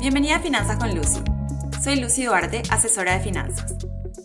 Bienvenida 0.00 0.36
a 0.36 0.40
Finanzas 0.40 0.78
con 0.78 0.94
Lucy. 0.94 1.20
Soy 1.82 2.00
Lucy 2.00 2.24
Duarte, 2.24 2.62
asesora 2.70 3.18
de 3.18 3.20
finanzas. 3.20 3.76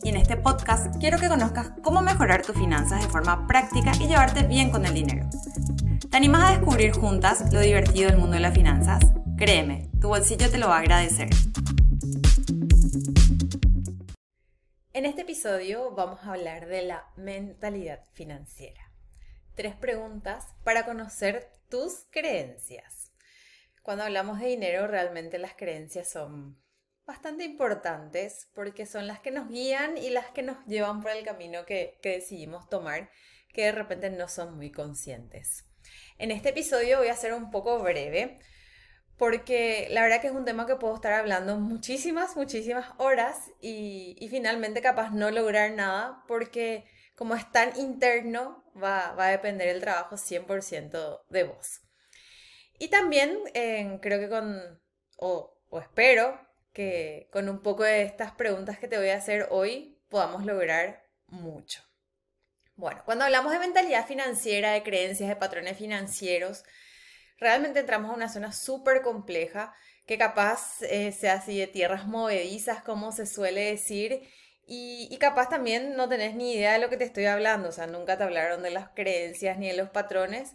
Y 0.03 0.07
en 0.07 0.15
este 0.15 0.37
podcast 0.37 0.95
quiero 1.01 1.19
que 1.19 1.27
conozcas 1.27 1.73
cómo 1.83 2.01
mejorar 2.01 2.43
tus 2.43 2.55
finanzas 2.55 3.01
de 3.01 3.09
forma 3.09 3.45
práctica 3.45 3.91
y 3.99 4.07
llevarte 4.07 4.43
bien 4.43 4.71
con 4.71 4.85
el 4.85 4.93
dinero. 4.93 5.27
¿Te 6.09 6.15
animas 6.15 6.43
a 6.45 6.57
descubrir 6.57 6.93
juntas 6.93 7.51
lo 7.51 7.59
divertido 7.59 8.09
del 8.09 8.17
mundo 8.17 8.35
de 8.35 8.39
las 8.39 8.53
finanzas? 8.53 9.03
Créeme, 9.37 9.89
tu 9.99 10.07
bolsillo 10.07 10.49
te 10.49 10.59
lo 10.59 10.69
va 10.69 10.77
a 10.77 10.79
agradecer. 10.79 11.27
En 14.93 15.05
este 15.05 15.23
episodio 15.23 15.91
vamos 15.91 16.21
a 16.23 16.31
hablar 16.31 16.67
de 16.67 16.83
la 16.83 17.03
mentalidad 17.17 17.99
financiera. 18.13 18.93
Tres 19.55 19.75
preguntas 19.75 20.47
para 20.63 20.85
conocer 20.85 21.51
tus 21.67 22.05
creencias. 22.11 23.04
Cuando 23.85 24.03
hablamos 24.03 24.39
de 24.39 24.47
dinero, 24.47 24.87
realmente 24.87 25.37
las 25.37 25.53
creencias 25.53 26.09
son 26.09 26.59
bastante 27.05 27.43
importantes 27.43 28.49
porque 28.55 28.87
son 28.87 29.05
las 29.05 29.19
que 29.19 29.29
nos 29.29 29.47
guían 29.47 29.95
y 29.95 30.09
las 30.09 30.25
que 30.31 30.41
nos 30.41 30.57
llevan 30.65 31.03
por 31.03 31.11
el 31.11 31.23
camino 31.23 31.67
que, 31.67 31.99
que 32.01 32.13
decidimos 32.13 32.67
tomar, 32.67 33.11
que 33.53 33.65
de 33.65 33.71
repente 33.73 34.09
no 34.09 34.27
son 34.27 34.55
muy 34.57 34.71
conscientes. 34.71 35.65
En 36.17 36.31
este 36.31 36.49
episodio 36.49 36.97
voy 36.97 37.09
a 37.09 37.15
ser 37.15 37.35
un 37.35 37.51
poco 37.51 37.77
breve 37.77 38.39
porque 39.17 39.87
la 39.91 40.01
verdad 40.01 40.19
que 40.19 40.29
es 40.29 40.33
un 40.33 40.45
tema 40.45 40.65
que 40.65 40.77
puedo 40.77 40.95
estar 40.95 41.13
hablando 41.13 41.57
muchísimas, 41.57 42.35
muchísimas 42.35 42.87
horas 42.97 43.51
y, 43.61 44.17
finalmente 44.31 44.81
capaz 44.81 45.11
no 45.11 45.29
lograr 45.29 45.73
nada 45.73 46.23
porque 46.27 46.85
como 47.15 47.35
es 47.35 47.49
tan 47.51 47.77
interno 47.79 48.63
va, 48.81 49.13
a 49.15 49.29
depender 49.29 49.67
el 49.67 49.79
trabajo 49.79 50.17
100% 50.17 51.21
de 51.29 51.43
vos. 51.43 51.84
Y 52.79 52.89
también 52.89 53.39
creo 54.01 54.19
que 54.19 54.29
con, 54.29 54.81
o, 55.17 55.57
o 55.69 55.79
espero 55.79 56.39
que 56.73 57.29
con 57.31 57.47
un 57.47 57.61
poco 57.61 57.83
de 57.83 58.03
estas 58.03 58.33
preguntas 58.33 58.79
que 58.79 58.87
te 58.87 58.97
voy 58.97 59.09
a 59.09 59.17
hacer 59.17 59.47
hoy 59.49 59.97
podamos 60.09 60.45
lograr 60.45 61.05
mucho. 61.27 61.81
Bueno, 62.75 63.01
cuando 63.05 63.23
hablamos 63.23 63.53
de 63.53 63.59
mentalidad 63.59 64.05
financiera, 64.05 64.73
de 64.73 64.83
creencias, 64.83 65.29
de 65.29 65.37
patrones 65.37 65.77
financieros, 65.77 66.63
realmente 67.37 67.79
entramos 67.79 68.11
a 68.11 68.15
una 68.15 68.29
zona 68.29 68.51
súper 68.51 69.01
compleja 69.01 69.73
que 70.05 70.17
capaz 70.17 70.81
eh, 70.81 71.11
sea 71.11 71.35
así 71.35 71.57
de 71.57 71.67
tierras 71.67 72.05
movedizas, 72.05 72.83
como 72.83 73.11
se 73.11 73.25
suele 73.25 73.71
decir, 73.71 74.27
y, 74.67 75.15
capaz 75.19 75.49
también 75.49 75.95
no 75.95 76.09
tenés 76.09 76.35
ni 76.35 76.53
idea 76.53 76.73
de 76.73 76.79
lo 76.79 76.89
que 76.89 76.97
te 76.97 77.03
estoy 77.03 77.25
hablando, 77.25 77.69
o 77.69 77.71
sea, 77.71 77.87
nunca 77.87 78.17
te 78.17 78.23
hablaron 78.23 78.63
de 78.63 78.71
las 78.71 78.89
creencias 78.89 79.57
ni 79.57 79.67
de 79.67 79.77
los 79.77 79.89
patrones, 79.89 80.53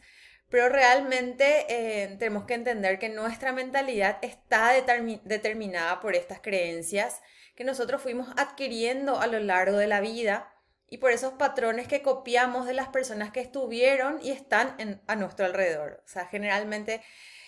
pero 0.51 0.69
realmente 0.69 1.65
eh, 1.69 2.17
tenemos 2.19 2.45
que 2.45 2.55
entender 2.55 2.99
que 2.99 3.09
nuestra 3.09 3.53
mentalidad 3.53 4.19
está 4.23 4.73
determinada 4.73 6.01
por 6.01 6.17
estas 6.17 6.41
creencias 6.41 7.23
que 7.55 7.65
nosotros 7.65 8.03
fuimos 8.03 8.29
adquiriendo 8.37 9.21
a 9.21 9.27
lo 9.27 9.39
largo 9.39 9.79
de 9.79 9.87
la 9.87 10.01
vida 10.01 10.53
y 10.89 10.99
por 10.99 11.13
esos 11.13 11.35
patrones 11.35 11.87
que 11.87 12.03
copiamos 12.03 12.67
de 12.67 12.75
las 12.75 12.89
personas 12.89 13.31
que 13.31 13.41
estuvieron 13.41 14.19
y 14.23 14.33
están 14.33 15.01
a 15.07 15.15
nuestro 15.15 15.47
alrededor. 15.47 16.03
O 16.05 16.09
sea, 16.09 16.27
generalmente 16.27 17.01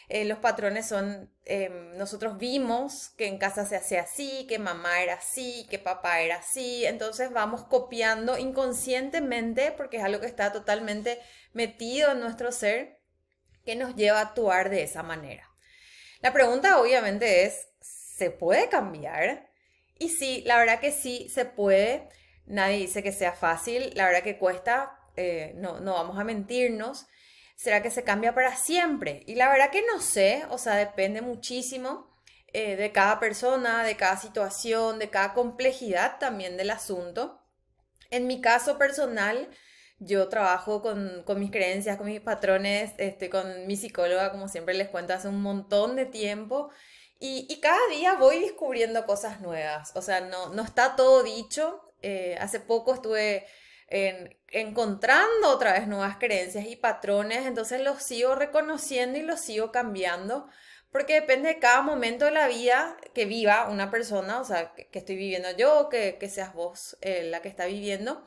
eh, 0.08 0.24
los 0.24 0.38
patrones 0.38 0.86
son, 0.88 1.30
em, 1.44 1.96
nosotros 1.96 2.38
vimos 2.38 3.10
que 3.16 3.26
en 3.26 3.38
casa 3.38 3.64
se 3.64 3.76
hacía 3.76 4.02
así, 4.02 4.46
que 4.48 4.58
mamá 4.58 5.02
era 5.02 5.14
así, 5.14 5.66
que 5.70 5.78
papá 5.78 6.20
era 6.20 6.36
así, 6.36 6.84
entonces 6.84 7.32
vamos 7.32 7.64
copiando 7.64 8.38
inconscientemente 8.38 9.72
porque 9.72 9.98
es 9.98 10.04
algo 10.04 10.20
que 10.20 10.26
está 10.26 10.52
totalmente 10.52 11.18
metido 11.52 12.12
en 12.12 12.20
nuestro 12.20 12.52
ser 12.52 13.00
que 13.64 13.76
nos 13.76 13.94
lleva 13.96 14.18
a 14.18 14.22
actuar 14.22 14.70
de 14.70 14.82
esa 14.82 15.02
manera. 15.02 15.48
La 16.20 16.32
pregunta 16.32 16.80
obviamente 16.80 17.44
es, 17.44 17.68
¿se 17.80 18.30
puede 18.30 18.68
cambiar? 18.68 19.50
Y 19.98 20.08
sí, 20.08 20.42
la 20.46 20.58
verdad 20.58 20.80
que 20.80 20.92
sí, 20.92 21.28
se 21.28 21.44
puede. 21.44 22.08
Nadie 22.46 22.78
dice 22.78 23.02
que 23.02 23.12
sea 23.12 23.32
fácil, 23.32 23.92
la 23.94 24.06
verdad 24.06 24.22
que 24.22 24.38
cuesta, 24.38 24.98
eh, 25.16 25.52
no, 25.56 25.80
no 25.80 25.94
vamos 25.94 26.18
a 26.18 26.24
mentirnos. 26.24 27.06
¿Será 27.62 27.80
que 27.80 27.92
se 27.92 28.02
cambia 28.02 28.34
para 28.34 28.56
siempre? 28.56 29.22
Y 29.24 29.36
la 29.36 29.48
verdad 29.48 29.70
que 29.70 29.84
no 29.86 30.00
sé, 30.00 30.44
o 30.50 30.58
sea, 30.58 30.74
depende 30.74 31.22
muchísimo 31.22 32.12
eh, 32.52 32.74
de 32.74 32.90
cada 32.90 33.20
persona, 33.20 33.84
de 33.84 33.96
cada 33.96 34.16
situación, 34.16 34.98
de 34.98 35.10
cada 35.10 35.32
complejidad 35.32 36.18
también 36.18 36.56
del 36.56 36.70
asunto. 36.70 37.40
En 38.10 38.26
mi 38.26 38.40
caso 38.40 38.78
personal, 38.78 39.48
yo 40.00 40.28
trabajo 40.28 40.82
con, 40.82 41.24
mis 41.38 41.52
creencias, 41.52 41.98
con 41.98 42.08
mis 42.08 42.20
patrones, 42.20 42.94
este, 42.98 43.30
con 43.30 43.68
mi 43.68 43.76
psicóloga, 43.76 44.32
como 44.32 44.48
siempre 44.48 44.74
les 44.74 44.88
cuento, 44.88 45.14
hace 45.14 45.28
un 45.28 45.40
montón 45.40 45.94
de 45.94 46.06
tiempo. 46.06 46.70
Y, 47.20 47.60
cada 47.60 47.78
día 47.92 48.14
voy 48.14 48.40
descubriendo 48.40 49.06
cosas 49.06 49.40
nuevas. 49.40 49.92
O 49.94 50.02
sea, 50.02 50.20
no, 50.20 50.48
no 50.48 50.64
está 50.64 50.96
todo 50.96 51.22
dicho. 51.22 51.94
Eh, 52.02 52.36
hace 52.40 52.58
poco 52.58 52.92
estuve 52.92 53.46
encontrando 54.48 55.48
otra 55.48 55.72
vez 55.72 55.86
nuevas 55.86 56.16
creencias 56.16 56.66
y 56.66 56.76
patrones, 56.76 57.46
entonces 57.46 57.80
los 57.82 58.02
sigo 58.02 58.34
reconociendo 58.34 59.18
y 59.18 59.22
los 59.22 59.40
sigo 59.40 59.70
cambiando, 59.70 60.48
porque 60.90 61.14
depende 61.14 61.48
de 61.48 61.58
cada 61.58 61.82
momento 61.82 62.24
de 62.24 62.30
la 62.30 62.48
vida 62.48 62.96
que 63.14 63.24
viva 63.24 63.68
una 63.68 63.90
persona, 63.90 64.40
o 64.40 64.44
sea, 64.44 64.72
que, 64.74 64.98
estoy 64.98 65.16
viviendo 65.16 65.50
yo, 65.52 65.88
que, 65.88 66.16
que 66.18 66.28
seas 66.28 66.54
vos 66.54 66.96
eh, 67.00 67.24
la 67.24 67.40
que 67.42 67.48
está 67.48 67.66
viviendo. 67.66 68.26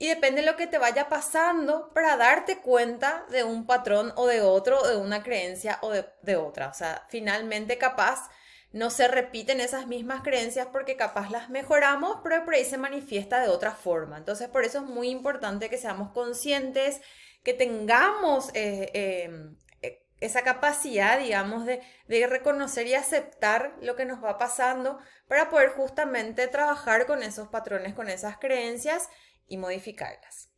Y 0.00 0.06
depende 0.08 0.42
de 0.42 0.46
lo 0.46 0.56
que 0.56 0.68
te 0.68 0.78
vaya 0.78 1.08
pasando 1.08 1.92
para 1.92 2.16
darte 2.16 2.58
cuenta 2.60 3.26
de 3.30 3.42
un 3.42 3.66
patrón 3.66 4.12
o 4.14 4.26
de 4.26 4.42
otro, 4.42 4.80
de 4.88 4.96
una 4.96 5.24
creencia 5.24 5.78
o 5.82 5.90
de, 5.90 6.06
de 6.22 6.36
otra. 6.36 6.68
O 6.68 6.74
sea, 6.74 7.04
finalmente 7.08 7.78
capaz 7.78 8.30
no 8.72 8.90
se 8.90 9.08
repiten 9.08 9.60
esas 9.60 9.86
mismas 9.86 10.22
creencias 10.22 10.68
porque 10.70 10.96
capaz 10.96 11.30
las 11.30 11.48
mejoramos, 11.48 12.18
pero 12.22 12.44
por 12.44 12.54
ahí 12.54 12.64
se 12.64 12.76
manifiesta 12.76 13.40
de 13.40 13.48
otra 13.48 13.72
forma. 13.72 14.18
Entonces, 14.18 14.48
por 14.48 14.64
eso 14.64 14.78
es 14.78 14.84
muy 14.84 15.08
importante 15.08 15.70
que 15.70 15.78
seamos 15.78 16.12
conscientes, 16.12 17.00
que 17.42 17.54
tengamos 17.54 18.50
eh, 18.54 18.90
em, 19.24 19.56
eh, 19.80 20.04
esa 20.20 20.42
capacidad, 20.42 21.18
digamos, 21.18 21.64
de, 21.64 21.80
de, 22.08 22.26
reconocer 22.26 22.86
y 22.86 22.94
aceptar 22.94 23.74
lo 23.80 23.96
que 23.96 24.04
nos 24.04 24.22
va 24.22 24.36
pasando 24.36 24.98
para 25.28 25.48
poder 25.48 25.70
justamente 25.70 26.46
trabajar 26.46 27.06
con 27.06 27.22
esos 27.22 27.48
patrones, 27.48 27.94
con 27.94 28.10
esas 28.10 28.36
creencias 28.36 29.08
y 29.46 29.56
modificarlas. 29.56 30.50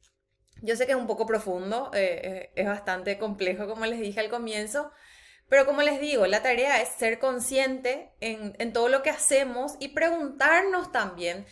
Yo 0.62 0.75
sé 0.77 0.84
que 0.87 0.92
es 0.92 0.98
un 0.98 1.06
poco 1.06 1.27
profundo, 1.27 1.91
eh, 1.94 2.50
es 2.56 2.66
bastante 2.66 3.19
complejo, 3.19 3.69
como 3.69 3.87
les 3.87 4.00
dije 4.00 4.21
al 4.21 4.28
comienzo, 4.28 4.91
pero 5.50 5.66
como 5.66 5.83
les 5.83 6.00
digo, 6.00 6.28
la 6.28 6.44
tarea 6.44 6.81
es 6.81 6.91
ser 6.91 7.19
consciente 7.19 8.12
en, 8.21 8.72
todo 8.72 8.88
lo 8.88 9.03
que 9.03 9.11
hacemos 9.11 9.75
y 9.81 9.88
preguntarnos 9.88 10.93
también 10.93 11.44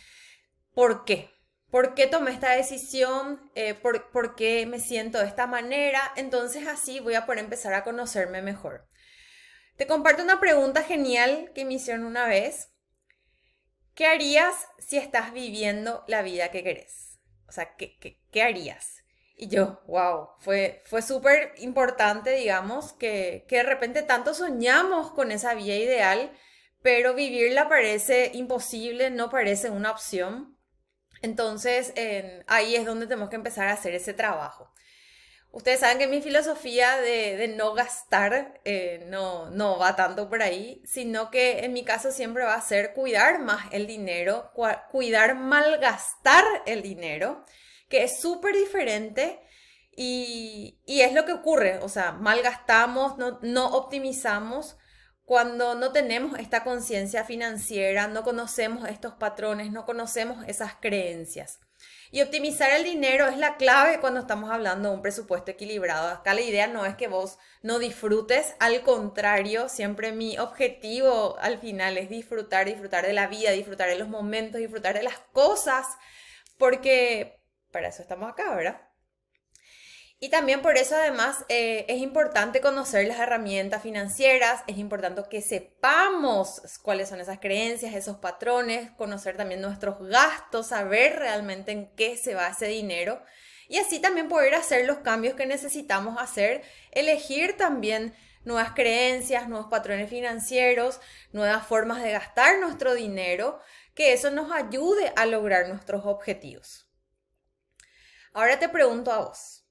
por 0.72 1.04
qué. 1.04 1.34
¿Por 1.68 1.94
qué 1.94 2.06
tomé 2.06 2.30
esta 2.30 2.52
decisión? 2.52 3.50
Eh, 3.56 3.74
por, 3.74 4.36
qué 4.36 4.66
me 4.66 4.78
siento 4.78 5.18
de 5.18 5.26
esta 5.26 5.48
manera? 5.48 6.12
Entonces 6.14 6.68
así 6.68 7.00
voy 7.00 7.14
a 7.16 7.26
poder 7.26 7.40
empezar 7.40 7.74
a 7.74 7.82
conocerme 7.82 8.40
mejor. 8.40 8.88
Te 9.76 9.88
comparto 9.88 10.22
una 10.22 10.38
pregunta 10.38 10.84
genial 10.84 11.50
que 11.52 11.64
me 11.64 11.74
hicieron 11.74 12.04
una 12.04 12.28
vez. 12.28 12.70
¿Qué 13.94 14.06
harías 14.06 14.54
si 14.78 14.96
estás 14.96 15.32
viviendo 15.32 16.04
la 16.06 16.22
vida 16.22 16.52
que 16.52 16.62
querés? 16.62 17.18
O 17.48 17.52
sea, 17.52 17.74
¿qué, 17.74 17.98
qué, 17.98 18.22
qué 18.30 18.42
harías? 18.42 19.02
Y 19.40 19.46
yo, 19.46 19.80
wow, 19.86 20.30
fue, 20.40 20.82
fue 20.84 21.00
súper 21.00 21.54
importante, 21.58 22.30
digamos, 22.32 22.92
que, 22.92 23.44
que 23.46 23.58
de 23.58 23.62
repente 23.62 24.02
tanto 24.02 24.34
soñamos 24.34 25.12
con 25.12 25.30
esa 25.30 25.54
vida 25.54 25.76
ideal, 25.76 26.32
pero 26.82 27.14
vivirla 27.14 27.68
parece 27.68 28.32
imposible, 28.34 29.10
no 29.10 29.30
parece 29.30 29.70
una 29.70 29.92
opción. 29.92 30.58
Entonces, 31.22 31.94
ahí 32.48 32.74
es 32.74 32.84
donde 32.84 33.06
tenemos 33.06 33.30
que 33.30 33.36
empezar 33.36 33.68
a 33.68 33.74
hacer 33.74 33.94
ese 33.94 34.12
trabajo. 34.12 34.72
Ustedes 35.52 35.80
saben 35.80 35.98
que 35.98 36.08
mi 36.08 36.20
filosofía 36.20 36.96
de, 36.96 37.36
de 37.36 37.46
no 37.46 37.74
gastar 37.74 38.60
eh, 38.64 39.06
no, 39.06 39.50
no 39.50 39.78
va 39.78 39.94
tanto 39.94 40.28
por 40.28 40.42
ahí, 40.42 40.82
sino 40.84 41.30
que 41.30 41.64
en 41.64 41.72
mi 41.72 41.84
caso 41.84 42.10
siempre 42.10 42.42
va 42.42 42.54
a 42.54 42.60
ser 42.60 42.92
cuidar 42.92 43.38
más 43.38 43.72
el 43.72 43.86
dinero, 43.86 44.50
cuidar 44.90 45.36
malgastar 45.36 46.44
el 46.66 46.82
dinero 46.82 47.44
que 47.88 48.04
es 48.04 48.20
súper 48.20 48.54
diferente 48.54 49.40
y, 50.00 50.78
es 50.86 51.12
lo 51.12 51.24
que 51.24 51.32
ocurre, 51.32 51.78
o 51.82 51.88
sea, 51.88 52.12
malgastamos, 52.12 53.18
no, 53.18 53.40
no 53.42 53.66
optimizamos 53.68 54.76
cuando 55.24 55.74
no 55.74 55.92
tenemos 55.92 56.38
esta 56.38 56.64
conciencia 56.64 57.24
financiera, 57.24 58.06
no 58.06 58.22
conocemos 58.22 58.88
estos 58.88 59.14
patrones, 59.14 59.72
no 59.72 59.84
conocemos 59.84 60.46
esas 60.46 60.74
creencias. 60.80 61.60
Y 62.10 62.22
optimizar 62.22 62.70
el 62.70 62.84
dinero 62.84 63.26
es 63.26 63.36
la 63.36 63.56
clave 63.56 64.00
cuando 64.00 64.20
estamos 64.20 64.50
hablando 64.50 64.88
de 64.88 64.94
un 64.94 65.02
presupuesto 65.02 65.50
equilibrado. 65.50 66.08
Acá 66.08 66.32
la 66.32 66.40
idea 66.40 66.66
no 66.66 66.86
es 66.86 66.96
que 66.96 67.08
vos 67.08 67.38
no 67.62 67.78
disfrutes, 67.78 68.54
al 68.60 68.82
contrario, 68.82 69.68
siempre 69.68 70.12
mi 70.12 70.38
objetivo 70.38 71.36
al 71.40 71.58
final 71.58 71.98
es 71.98 72.08
disfrutar, 72.08 72.66
disfrutar 72.66 73.06
de 73.06 73.12
la 73.12 73.26
vida, 73.26 73.50
disfrutar 73.50 73.88
de 73.88 73.98
los 73.98 74.08
momentos, 74.08 74.60
disfrutar 74.60 74.94
de 74.94 75.02
las 75.02 75.18
cosas, 75.32 75.86
porque 76.56 77.37
para 77.78 77.90
eso 77.90 78.02
estamos 78.02 78.28
acá, 78.28 78.56
¿verdad? 78.56 78.80
Y 80.18 80.30
también 80.30 80.62
por 80.62 80.76
eso 80.76 80.96
además 80.96 81.44
eh, 81.48 81.84
es 81.88 81.98
importante 81.98 82.60
conocer 82.60 83.06
las 83.06 83.20
herramientas 83.20 83.84
financieras, 83.84 84.64
es 84.66 84.78
importante 84.78 85.22
que 85.30 85.40
sepamos 85.40 86.60
cuáles 86.82 87.08
son 87.08 87.20
esas 87.20 87.38
creencias, 87.38 87.94
esos 87.94 88.16
patrones, 88.16 88.90
conocer 88.96 89.36
también 89.36 89.60
nuestros 89.60 90.04
gastos, 90.08 90.66
saber 90.66 91.20
realmente 91.20 91.70
en 91.70 91.94
qué 91.94 92.16
se 92.16 92.34
va 92.34 92.48
ese 92.48 92.66
dinero 92.66 93.22
y 93.68 93.78
así 93.78 94.00
también 94.00 94.28
poder 94.28 94.56
hacer 94.56 94.86
los 94.86 94.98
cambios 94.98 95.36
que 95.36 95.46
necesitamos 95.46 96.20
hacer, 96.20 96.62
elegir 96.90 97.56
también 97.56 98.12
nuevas 98.44 98.72
creencias, 98.72 99.48
nuevos 99.48 99.68
patrones 99.68 100.10
financieros, 100.10 101.00
nuevas 101.30 101.64
formas 101.64 102.02
de 102.02 102.10
gastar 102.10 102.58
nuestro 102.58 102.94
dinero, 102.94 103.60
que 103.94 104.14
eso 104.14 104.32
nos 104.32 104.50
ayude 104.50 105.12
a 105.14 105.26
lograr 105.26 105.68
nuestros 105.68 106.06
objetivos. 106.06 106.87
Ahora 108.32 108.58
te 108.58 108.68
pregunto 108.68 109.12
a 109.12 109.18
vos, 109.18 109.66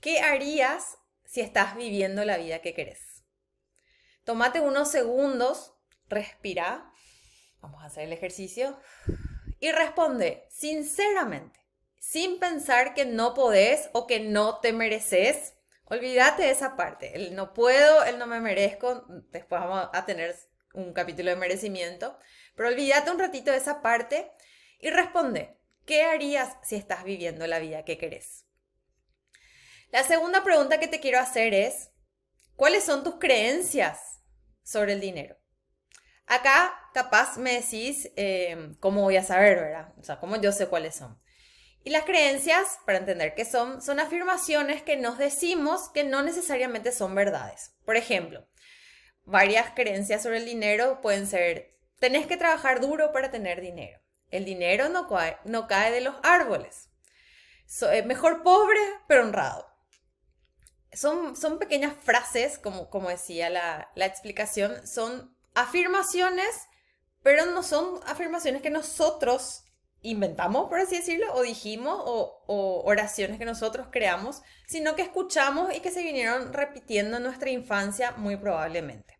¿qué 0.00 0.20
harías 0.20 0.98
si 1.24 1.40
estás 1.40 1.76
viviendo 1.76 2.24
la 2.24 2.38
vida 2.38 2.60
que 2.60 2.74
querés? 2.74 3.24
Tómate 4.24 4.60
unos 4.60 4.90
segundos, 4.90 5.74
respira, 6.08 6.92
vamos 7.60 7.82
a 7.82 7.86
hacer 7.86 8.04
el 8.04 8.12
ejercicio 8.12 8.78
y 9.58 9.72
responde 9.72 10.46
sinceramente, 10.50 11.60
sin 11.98 12.38
pensar 12.38 12.94
que 12.94 13.04
no 13.04 13.34
podés 13.34 13.90
o 13.92 14.06
que 14.06 14.20
no 14.20 14.60
te 14.60 14.72
mereces 14.72 15.54
Olvídate 15.92 16.44
de 16.44 16.50
esa 16.52 16.74
parte. 16.74 17.14
El 17.14 17.34
no 17.34 17.52
puedo, 17.52 18.02
el 18.04 18.18
no 18.18 18.26
me 18.26 18.40
merezco. 18.40 19.04
Después 19.30 19.60
vamos 19.60 19.90
a 19.92 20.06
tener 20.06 20.34
un 20.72 20.94
capítulo 20.94 21.28
de 21.28 21.36
merecimiento. 21.36 22.16
Pero 22.56 22.70
olvídate 22.70 23.10
un 23.10 23.18
ratito 23.18 23.50
de 23.50 23.58
esa 23.58 23.82
parte 23.82 24.32
y 24.78 24.88
responde. 24.88 25.58
¿Qué 25.84 26.04
harías 26.04 26.56
si 26.62 26.76
estás 26.76 27.04
viviendo 27.04 27.46
la 27.46 27.58
vida 27.58 27.84
que 27.84 27.98
querés? 27.98 28.46
La 29.90 30.04
segunda 30.04 30.44
pregunta 30.44 30.78
que 30.78 30.88
te 30.88 31.00
quiero 31.00 31.18
hacer 31.18 31.54
es, 31.54 31.90
¿cuáles 32.56 32.84
son 32.84 33.02
tus 33.02 33.16
creencias 33.16 34.20
sobre 34.62 34.92
el 34.92 35.00
dinero? 35.00 35.36
Acá 36.26 36.72
capaz 36.94 37.36
me 37.36 37.60
decís, 37.60 38.10
eh, 38.16 38.74
¿cómo 38.80 39.02
voy 39.02 39.16
a 39.16 39.24
saber, 39.24 39.56
verdad? 39.56 39.92
O 39.98 40.04
sea, 40.04 40.20
¿cómo 40.20 40.36
yo 40.36 40.52
sé 40.52 40.68
cuáles 40.68 40.94
son? 40.94 41.20
Y 41.84 41.90
las 41.90 42.04
creencias, 42.04 42.78
para 42.86 42.98
entender 42.98 43.34
qué 43.34 43.44
son, 43.44 43.82
son 43.82 43.98
afirmaciones 43.98 44.82
que 44.82 44.96
nos 44.96 45.18
decimos 45.18 45.88
que 45.88 46.04
no 46.04 46.22
necesariamente 46.22 46.92
son 46.92 47.14
verdades. 47.14 47.74
Por 47.84 47.96
ejemplo, 47.96 48.46
varias 49.24 49.72
creencias 49.74 50.22
sobre 50.22 50.38
el 50.38 50.44
dinero 50.44 51.00
pueden 51.00 51.26
ser, 51.26 51.76
tenés 51.98 52.26
que 52.26 52.36
trabajar 52.36 52.80
duro 52.80 53.12
para 53.12 53.32
tener 53.32 53.60
dinero. 53.60 54.01
El 54.32 54.44
dinero 54.44 54.88
no 54.88 55.06
cae, 55.06 55.38
no 55.44 55.68
cae 55.68 55.92
de 55.92 56.00
los 56.00 56.16
árboles. 56.24 56.90
Eh, 57.92 58.02
mejor 58.02 58.42
pobre, 58.42 58.80
pero 59.06 59.22
honrado. 59.22 59.66
Son, 60.92 61.36
son 61.36 61.58
pequeñas 61.58 61.94
frases, 62.02 62.58
como, 62.58 62.90
como 62.90 63.08
decía 63.08 63.48
la, 63.48 63.90
la 63.94 64.06
explicación, 64.06 64.86
son 64.86 65.36
afirmaciones, 65.54 66.66
pero 67.22 67.46
no 67.46 67.62
son 67.62 68.00
afirmaciones 68.06 68.60
que 68.60 68.70
nosotros 68.70 69.64
inventamos, 70.02 70.68
por 70.68 70.80
así 70.80 70.96
decirlo, 70.96 71.32
o 71.34 71.42
dijimos, 71.42 71.96
o, 72.04 72.82
oraciones 72.84 73.38
que 73.38 73.44
nosotros 73.44 73.86
creamos, 73.90 74.42
sino 74.66 74.96
que 74.96 75.02
escuchamos 75.02 75.74
y 75.74 75.80
que 75.80 75.90
se 75.90 76.02
vinieron 76.02 76.52
repitiendo 76.52 77.16
en 77.16 77.22
nuestra 77.22 77.50
infancia 77.50 78.12
muy 78.12 78.36
probablemente. 78.36 79.18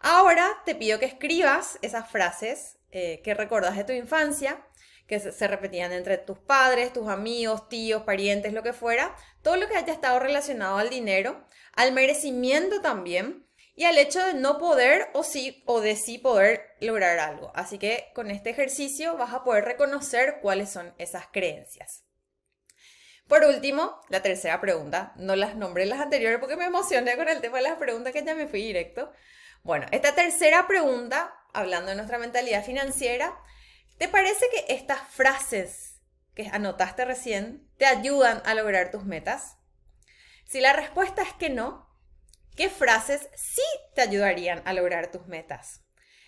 Ahora 0.00 0.48
te 0.64 0.74
pido 0.74 0.98
que 0.98 1.06
escribas 1.06 1.78
esas 1.82 2.08
frases 2.08 2.78
eh, 2.92 3.20
que 3.22 3.34
recordas 3.34 3.76
de 3.76 3.84
tu 3.84 3.92
infancia, 3.92 4.66
que 5.06 5.18
se, 5.18 5.48
repetían 5.48 5.92
entre 5.92 6.18
tus 6.18 6.38
padres, 6.38 6.92
tus 6.92 7.08
amigos, 7.08 7.68
tíos, 7.68 8.04
parientes, 8.04 8.52
lo 8.52 8.62
que 8.62 8.72
fuera, 8.72 9.14
todo 9.42 9.56
lo 9.56 9.68
que 9.68 9.76
haya 9.76 9.92
estado 9.92 10.20
relacionado 10.20 10.78
al 10.78 10.90
dinero, 10.90 11.44
al 11.74 11.92
merecimiento 11.92 12.80
también, 12.80 13.46
y 13.74 13.84
al 13.84 13.96
hecho 13.96 14.22
de 14.22 14.34
no 14.34 14.58
poder 14.58 15.08
o 15.14 15.22
sí 15.22 15.62
o 15.66 15.80
de 15.80 15.96
sí 15.96 16.18
poder 16.18 16.76
lograr 16.80 17.18
algo. 17.18 17.50
Así 17.54 17.78
que 17.78 18.10
con 18.14 18.30
este 18.30 18.50
ejercicio 18.50 19.16
vas 19.16 19.32
a 19.32 19.42
poder 19.42 19.64
reconocer 19.64 20.40
cuáles 20.42 20.70
son 20.70 20.94
esas 20.98 21.28
creencias. 21.32 22.04
Por 23.26 23.44
último, 23.44 24.00
la 24.08 24.22
tercera 24.22 24.60
pregunta, 24.60 25.12
no 25.16 25.34
las 25.34 25.56
nombré 25.56 25.86
las 25.86 26.00
anteriores 26.00 26.40
porque 26.40 26.56
me 26.56 26.66
emocioné 26.66 27.16
con 27.16 27.28
el 27.28 27.40
tema 27.40 27.56
de 27.56 27.62
las 27.62 27.78
preguntas 27.78 28.12
que 28.12 28.24
ya 28.24 28.34
me 28.34 28.48
fui 28.48 28.60
directo. 28.60 29.12
Bueno, 29.62 29.86
esta 29.92 30.14
tercera 30.14 30.66
pregunta, 30.66 31.32
hablando 31.54 31.90
de 31.90 31.96
nuestra 31.96 32.18
mentalidad 32.18 32.64
financiera, 32.64 33.38
¿te 33.98 34.08
parece 34.08 34.46
que 34.50 34.74
estas 34.74 35.00
frases 35.08 36.00
que 36.34 36.48
anotaste 36.48 37.04
recién 37.04 37.68
te 37.76 37.86
ayudan 37.86 38.42
a 38.44 38.54
lograr 38.54 38.90
tus 38.90 39.04
metas? 39.04 39.56
Si 40.46 40.60
la 40.60 40.72
respuesta 40.72 41.22
es 41.22 41.32
que 41.34 41.50
no, 41.50 41.90
¿Qué 42.60 42.68
frases 42.68 43.28
sí 43.36 43.62
te 43.94 44.02
ayudarían 44.02 44.62
a 44.66 44.74
lograr 44.74 45.10
tus 45.10 45.26
metas? 45.26 45.82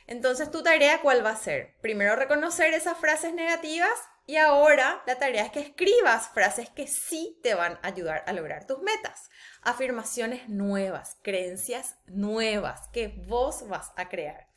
Entonces, 0.06 0.50
tu 0.50 0.62
tarea 0.62 1.02
cuál 1.02 1.22
va 1.22 1.30
a 1.30 1.36
ser? 1.36 1.76
Primero 1.82 2.16
reconocer 2.16 2.72
esas 2.72 2.96
frases 2.96 3.34
negativas 3.34 3.92
y 4.26 4.36
ahora 4.36 5.02
la 5.06 5.18
tarea 5.18 5.44
es 5.44 5.50
que 5.50 5.60
escribas 5.60 6.30
frases 6.30 6.70
que 6.70 6.86
sí 6.86 7.38
te 7.42 7.54
van 7.54 7.78
a 7.82 7.88
ayudar 7.88 8.24
a 8.26 8.32
lograr 8.32 8.66
tus 8.66 8.78
metas. 8.80 9.30
Afirmaciones 9.60 10.48
nuevas, 10.48 11.18
creencias 11.22 11.96
nuevas 12.06 12.88
que 12.94 13.08
vos 13.08 13.68
vas 13.68 13.92
a 13.96 14.08
crear 14.08 14.48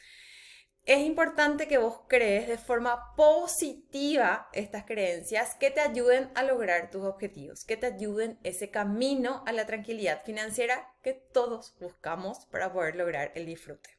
es 0.85 0.99
importante 0.99 1.67
que 1.67 1.79
vos 1.79 2.01
crees 2.07 2.47
de 2.47 2.59
forma 2.59 3.15
positiva 3.15 4.49
estas 4.53 4.85
creencias 4.85 5.55
que 5.55 5.71
te 5.71 5.81
ayuden 5.81 6.29
a 6.35 6.43
lograr 6.43 6.91
tus 6.91 7.03
objetivos, 7.03 7.65
que 7.65 7.75
te 7.75 7.87
ayuden 7.87 8.37
ese 8.43 8.69
camino 8.69 9.43
a 9.47 9.51
la 9.51 9.65
tranquilidad 9.65 10.23
financiera 10.23 10.93
que 11.01 11.13
todos 11.13 11.75
buscamos 11.79 12.45
para 12.51 12.71
poder 12.71 12.95
lograr 12.95 13.31
el 13.33 13.47
disfrute. 13.47 13.89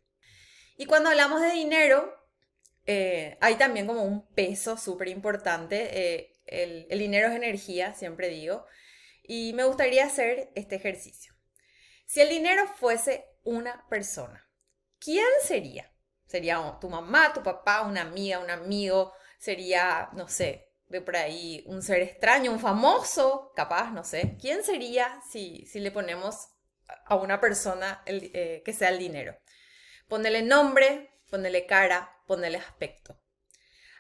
Y 0.77 0.87
cuando 0.87 1.11
hablamos 1.11 1.41
de 1.41 1.51
dinero, 1.51 2.15
eh, 2.87 3.37
hay 3.41 3.57
también 3.57 3.89
como 3.89 4.05
un 4.05 4.25
peso 4.35 4.77
súper 4.77 5.09
importante. 5.09 5.89
Eh, 5.91 6.41
el, 6.47 6.87
el 6.89 6.99
dinero 7.01 7.29
es 7.29 7.35
energía, 7.35 7.95
siempre 7.95 8.29
digo. 8.29 8.65
Y 9.25 9.55
me 9.55 9.65
gustaría 9.65 10.05
hacer 10.05 10.53
este 10.55 10.77
ejercicio. 10.77 11.35
Si 12.07 12.21
el 12.21 12.29
dinero 12.29 12.69
fuese 12.77 13.25
una 13.43 13.89
persona, 13.89 14.49
¿quién 15.01 15.27
sería? 15.43 15.93
Sería 16.27 16.77
tu 16.81 16.89
mamá, 16.89 17.33
tu 17.33 17.43
papá, 17.43 17.83
una 17.83 18.03
amiga, 18.03 18.41
un 18.41 18.51
amigo, 18.51 19.13
sería, 19.39 20.09
no 20.13 20.29
sé, 20.29 20.67
de 20.89 21.01
por 21.01 21.17
ahí 21.17 21.65
un 21.67 21.83
ser 21.83 22.03
extraño, 22.03 22.53
un 22.53 22.61
famoso, 22.61 23.53
capaz, 23.55 23.91
no 23.91 24.05
sé. 24.05 24.37
¿Quién 24.41 24.63
sería 24.63 25.21
si, 25.31 25.67
si 25.67 25.81
le 25.81 25.91
ponemos 25.91 26.49
a 27.07 27.17
una 27.17 27.41
persona 27.41 28.03
el, 28.07 28.31
eh, 28.35 28.63
que 28.65 28.73
sea 28.73 28.91
el 28.91 28.99
dinero? 28.99 29.37
Ponele 30.09 30.43
nombre, 30.43 31.11
ponele 31.31 31.67
cara, 31.67 32.17
ponele 32.27 32.59
aspecto. 32.59 33.21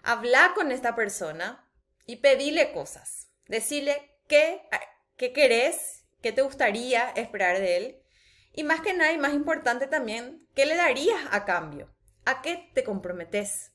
Habla 0.03 0.53
con 0.55 0.71
esta 0.71 0.95
persona 0.95 1.69
y 2.07 2.17
pedile 2.17 2.73
cosas. 2.73 3.29
Decirle 3.47 4.19
qué, 4.29 4.63
qué 5.17 5.33
querés, 5.33 6.05
qué 6.23 6.31
te 6.33 6.43
gustaría 6.43 7.11
esperar 7.11 7.59
de 7.59 7.77
él. 7.77 8.03
Y 8.53 8.63
más 8.63 8.81
que 8.81 8.95
nada 8.95 9.13
y 9.13 9.19
más 9.19 9.35
importante 9.35 9.87
también, 9.87 10.47
¿qué 10.55 10.65
le 10.65 10.77
darías 10.77 11.21
a 11.31 11.45
cambio? 11.45 11.96
¿A 12.29 12.43
qué 12.43 12.73
te 12.75 12.83
comprometes? 12.83 13.71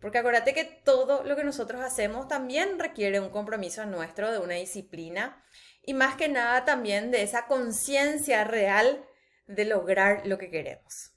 Porque 0.00 0.18
acuérdate 0.18 0.54
que 0.54 0.64
todo 0.64 1.24
lo 1.24 1.34
que 1.34 1.42
nosotros 1.42 1.80
hacemos 1.80 2.28
también 2.28 2.78
requiere 2.78 3.18
un 3.18 3.30
compromiso 3.30 3.84
nuestro, 3.86 4.30
de 4.30 4.38
una 4.38 4.54
disciplina 4.54 5.42
y 5.82 5.94
más 5.94 6.14
que 6.14 6.28
nada 6.28 6.64
también 6.64 7.10
de 7.10 7.22
esa 7.22 7.48
conciencia 7.48 8.44
real 8.44 9.04
de 9.48 9.64
lograr 9.64 10.24
lo 10.28 10.38
que 10.38 10.48
queremos. 10.48 11.12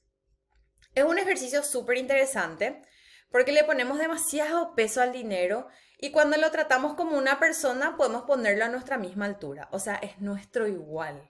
Es 0.95 1.03
un 1.03 1.19
ejercicio 1.19 1.61
súper 1.61 1.97
interesante 1.97 2.81
porque 3.29 3.51
le 3.51 3.63
ponemos 3.63 3.99
demasiado 3.99 4.73
peso 4.73 5.03
al 5.03 5.11
dinero 5.11 5.67
y 5.99 6.09
cuando 6.09 6.35
lo 6.37 6.49
tratamos 6.49 6.95
como 6.95 7.15
una 7.15 7.39
persona 7.39 7.95
podemos 7.95 8.23
ponerlo 8.23 8.65
a 8.65 8.69
nuestra 8.69 8.97
misma 8.97 9.25
altura, 9.25 9.69
o 9.71 9.77
sea, 9.77 9.97
es 9.97 10.19
nuestro 10.19 10.67
igual 10.67 11.29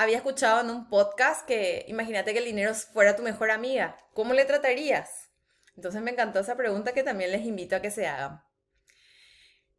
había 0.00 0.16
escuchado 0.16 0.62
en 0.62 0.70
un 0.70 0.88
podcast 0.88 1.46
que 1.46 1.84
imagínate 1.86 2.32
que 2.32 2.38
el 2.38 2.46
dinero 2.46 2.72
fuera 2.74 3.16
tu 3.16 3.22
mejor 3.22 3.50
amiga. 3.50 3.98
¿Cómo 4.14 4.32
le 4.32 4.46
tratarías? 4.46 5.30
Entonces 5.76 6.00
me 6.00 6.10
encantó 6.10 6.40
esa 6.40 6.56
pregunta 6.56 6.92
que 6.94 7.02
también 7.02 7.30
les 7.32 7.44
invito 7.44 7.76
a 7.76 7.82
que 7.82 7.90
se 7.90 8.06
hagan. 8.06 8.42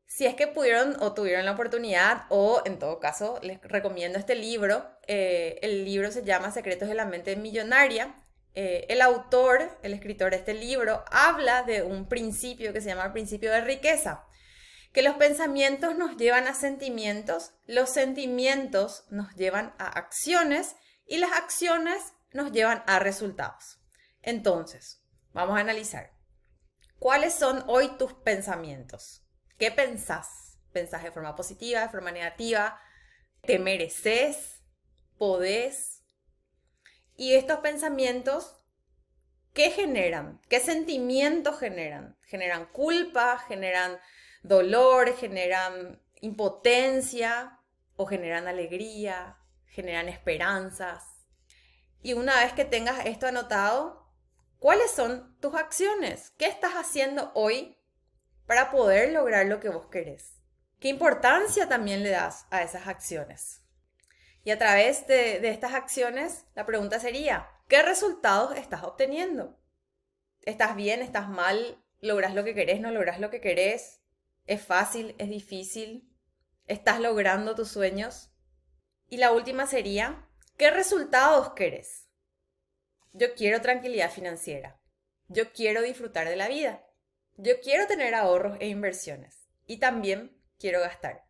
Si 0.06 0.28
es 0.28 0.36
que 0.36 0.46
pudieron 0.46 0.96
o 1.00 1.16
tuvieron 1.16 1.46
la 1.46 1.54
oportunidad, 1.54 2.26
o 2.30 2.62
en 2.66 2.78
todo 2.78 3.00
caso, 3.00 3.40
les 3.42 3.60
recomiendo 3.64 4.20
este 4.20 4.36
libro. 4.36 4.86
Eh, 5.08 5.58
el 5.64 5.86
libro 5.86 6.12
se 6.12 6.24
llama 6.24 6.52
Secretos 6.52 6.88
de 6.88 6.94
la 6.94 7.06
Mente 7.06 7.36
Millonaria. 7.36 8.14
Eh, 8.54 8.86
el 8.90 9.02
autor, 9.02 9.80
el 9.82 9.96
escritor 9.96 10.32
de 10.32 10.38
este 10.38 10.54
libro, 10.54 11.04
habla 11.10 11.64
de 11.64 11.82
un 11.82 12.08
principio 12.08 12.74
que 12.74 12.82
se 12.82 12.90
llama 12.90 13.06
el 13.06 13.14
principio 13.14 13.50
de 13.50 13.62
riqueza 13.62 14.24
que 14.92 15.02
los 15.02 15.16
pensamientos 15.16 15.96
nos 15.96 16.18
llevan 16.18 16.48
a 16.48 16.54
sentimientos, 16.54 17.54
los 17.66 17.90
sentimientos 17.90 19.06
nos 19.10 19.36
llevan 19.36 19.74
a 19.78 19.88
acciones 19.88 20.76
y 21.06 21.18
las 21.18 21.32
acciones 21.32 22.14
nos 22.34 22.52
llevan 22.52 22.84
a 22.88 23.00
resultados. 23.00 23.80
Entonces, 24.22 25.04
vamos 25.34 25.58
a 25.58 25.62
analizar. 25.62 26.12
¿Cuáles 27.00 27.34
son 27.34 27.64
hoy 27.68 27.90
tus 27.98 28.14
pensamientos? 28.14 29.24
¿Qué 29.58 29.72
pensás? 29.72 30.60
¿Pensás 30.72 31.04
de 31.04 31.12
forma 31.12 31.36
positiva, 31.36 31.82
de 31.82 31.90
forma 31.90 32.12
negativa? 32.12 32.80
te 33.42 33.60
mereces, 33.60 34.62
podés. 35.18 36.04
Y 37.16 37.34
estos 37.34 37.60
pensamientos, 37.60 38.56
¿qué 39.54 39.72
generan? 39.72 40.42
¿Qué 40.50 40.60
sentimientos 40.60 41.60
generan? 41.60 42.18
Generan 42.24 42.66
culpa, 42.68 43.38
generan 43.48 44.00
dolor, 44.44 45.16
generan 45.16 46.02
impotencia 46.22 47.60
o 47.96 48.06
generan 48.06 48.48
alegría, 48.48 49.38
generan 49.66 50.10
esperanzas. 50.10 51.04
Y 52.02 52.14
una 52.14 52.44
vez 52.44 52.54
que 52.54 52.66
tengas 52.66 53.06
esto 53.06 53.28
anotado, 53.28 54.08
¿cuáles 54.60 54.92
son 54.92 55.38
tus 55.40 55.56
acciones? 55.56 56.32
¿Qué 56.38 56.48
estás 56.48 56.74
haciendo 56.74 57.32
hoy 57.36 57.78
para 58.48 58.72
poder 58.72 59.12
lograr 59.12 59.46
lo 59.46 59.60
que 59.60 59.70
vos 59.70 59.88
querés? 59.88 60.42
¿Qué 60.80 60.88
importancia 60.88 61.70
también 61.70 62.02
le 62.02 62.10
das 62.10 62.48
a 62.50 62.64
esas 62.64 62.88
acciones? 62.88 63.62
Y 64.44 64.50
a 64.50 64.58
través 64.58 65.06
de, 65.06 65.40
de 65.40 65.50
estas 65.50 65.74
acciones, 65.74 66.46
la 66.56 66.66
pregunta 66.66 67.00
sería, 67.00 67.48
¿qué 67.68 67.84
resultados 67.84 68.58
estás 68.58 68.84
obteniendo? 68.84 69.60
¿Estás 70.42 70.76
bien? 70.76 71.04
¿Estás 71.04 71.30
mal? 71.30 71.78
¿Logras 72.00 72.34
lo 72.34 72.44
que 72.44 72.56
querés? 72.56 72.82
¿No 72.82 72.90
logras 72.90 73.20
lo 73.20 73.30
que 73.30 73.42
querés? 73.42 74.01
¿Es 74.46 74.66
fácil? 74.66 75.16
¿Es 75.18 75.30
difícil? 75.30 76.12
¿Estás 76.68 77.00
logrando 77.00 77.56
tus 77.56 77.70
sueños? 77.70 78.32
Y 79.08 79.18
la 79.18 79.32
última 79.32 79.68
sería, 79.68 80.28
¿qué 80.58 80.72
resultados 80.72 81.54
querés? 81.54 82.08
Yo 83.14 83.34
quiero 83.36 83.62
tranquilidad 83.62 84.12
financiera. 84.12 84.82
Yo 85.28 85.52
quiero 85.52 85.82
disfrutar 85.82 86.28
de 86.28 86.36
la 86.36 86.48
vida. 86.48 86.86
Yo 87.38 87.60
quiero 87.62 87.88
tener 87.88 88.16
ahorros 88.16 88.58
e 88.60 88.68
inversiones. 88.68 89.50
Y 89.66 89.78
también 89.78 90.42
quiero 90.60 90.80
gastar. 90.80 91.26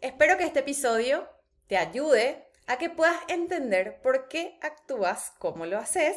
Espero 0.00 0.38
que 0.38 0.44
este 0.44 0.60
episodio 0.60 1.28
te 1.66 1.76
ayude 1.76 2.48
a 2.66 2.78
que 2.78 2.90
puedas 2.90 3.18
entender 3.28 4.00
por 4.02 4.28
qué 4.28 4.58
actúas 4.62 5.32
como 5.38 5.66
lo 5.66 5.78
haces 5.78 6.16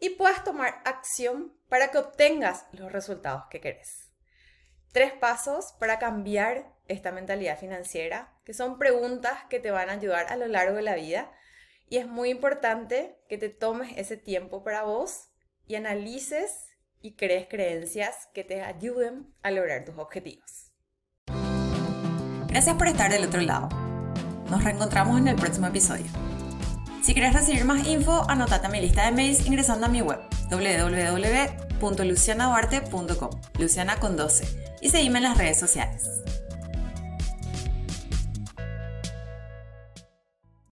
y 0.00 0.10
puedas 0.10 0.42
tomar 0.44 0.80
acción 0.84 1.58
para 1.68 1.90
que 1.90 1.98
obtengas 1.98 2.66
los 2.72 2.90
resultados 2.90 3.44
que 3.50 3.60
querés. 3.60 4.13
Tres 4.94 5.12
pasos 5.12 5.74
para 5.80 5.98
cambiar 5.98 6.72
esta 6.86 7.10
mentalidad 7.10 7.58
financiera, 7.58 8.32
que 8.44 8.54
son 8.54 8.78
preguntas 8.78 9.32
que 9.50 9.58
te 9.58 9.72
van 9.72 9.90
a 9.90 9.94
ayudar 9.94 10.26
a 10.28 10.36
lo 10.36 10.46
largo 10.46 10.76
de 10.76 10.82
la 10.82 10.94
vida 10.94 11.32
y 11.88 11.96
es 11.96 12.06
muy 12.06 12.30
importante 12.30 13.18
que 13.28 13.36
te 13.36 13.48
tomes 13.48 13.92
ese 13.96 14.16
tiempo 14.16 14.62
para 14.62 14.84
vos 14.84 15.30
y 15.66 15.74
analices 15.74 16.68
y 17.00 17.16
crees 17.16 17.48
creencias 17.48 18.28
que 18.34 18.44
te 18.44 18.62
ayuden 18.62 19.34
a 19.42 19.50
lograr 19.50 19.84
tus 19.84 19.98
objetivos. 19.98 20.70
Gracias 22.46 22.76
por 22.76 22.86
estar 22.86 23.10
del 23.10 23.24
otro 23.24 23.40
lado. 23.40 23.68
Nos 24.48 24.62
reencontramos 24.62 25.18
en 25.18 25.26
el 25.26 25.34
próximo 25.34 25.66
episodio. 25.66 26.06
Si 27.04 27.12
quieres 27.12 27.34
recibir 27.34 27.66
más 27.66 27.86
info, 27.86 28.24
anotate 28.30 28.66
a 28.66 28.70
mi 28.70 28.80
lista 28.80 29.04
de 29.04 29.12
mails 29.12 29.44
ingresando 29.44 29.84
a 29.84 29.90
mi 29.90 30.00
web 30.00 30.20
www.lucianaduarte.com, 30.50 33.30
Luciana 33.58 34.00
con 34.00 34.16
12, 34.16 34.78
y 34.80 34.88
seguime 34.88 35.18
en 35.18 35.24
las 35.24 35.36
redes 35.36 35.60
sociales. 35.60 36.08